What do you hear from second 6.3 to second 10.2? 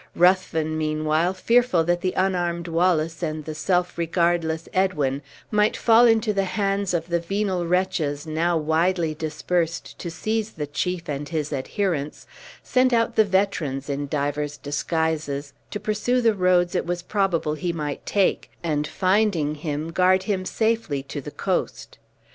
the hands of the venal wretches now widely dispersed to